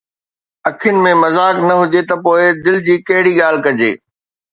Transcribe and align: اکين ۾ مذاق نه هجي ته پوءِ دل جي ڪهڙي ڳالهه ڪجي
اکين 0.69 0.95
۾ 1.05 1.11
مذاق 1.23 1.55
نه 1.67 1.73
هجي 1.81 2.01
ته 2.09 2.15
پوءِ 2.23 2.43
دل 2.63 2.77
جي 2.85 2.95
ڪهڙي 3.07 3.33
ڳالهه 3.39 3.63
ڪجي 3.65 3.91